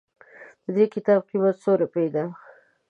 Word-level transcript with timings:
ددي 0.65 0.85
کتاب 0.95 1.19
قيمت 1.29 1.55
څو 1.63 1.71
روپئ 1.83 2.07
ده 2.13 2.23